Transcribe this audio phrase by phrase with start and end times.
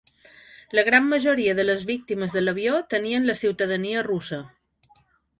[0.77, 4.41] La gran majoria de les víctimes de l’avió tenien la ciutadania russa.